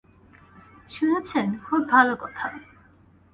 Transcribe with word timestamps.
শুনেছেন, 0.89 1.47
খুব 1.65 1.81
ভালো 1.89 2.13
কথা। 2.15 2.47